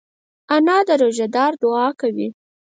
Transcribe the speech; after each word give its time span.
انا 0.55 0.77
د 0.87 0.89
روژهدار 1.01 1.51
دعا 1.61 1.87
کوي 2.01 2.27